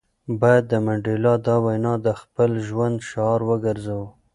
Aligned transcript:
باید 0.39 0.63
د 0.71 0.73
منډېلا 0.85 1.33
دا 1.47 1.55
وینا 1.65 1.93
د 2.05 2.07
خپل 2.21 2.51
ژوند 2.67 2.95
شعار 3.09 3.39
وګرځوو. 3.49 4.07